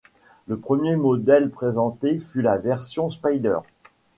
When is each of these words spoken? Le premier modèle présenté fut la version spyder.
Le 0.47 0.57
premier 0.57 0.95
modèle 0.95 1.51
présenté 1.51 2.17
fut 2.17 2.41
la 2.41 2.57
version 2.57 3.11
spyder. 3.11 3.59